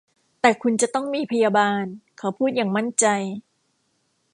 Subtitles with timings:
[0.41, 1.83] แต่คุณจะต้องมีพยาบาล
[2.17, 3.05] เขาพูดอย่างมั่นใจ